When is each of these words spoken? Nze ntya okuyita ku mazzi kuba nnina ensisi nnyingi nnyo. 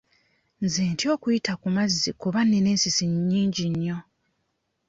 Nze 0.63 0.81
ntya 0.91 1.07
okuyita 1.15 1.53
ku 1.61 1.67
mazzi 1.75 2.09
kuba 2.21 2.39
nnina 2.43 2.69
ensisi 2.73 3.05
nnyingi 3.13 3.63
nnyo. 3.71 3.97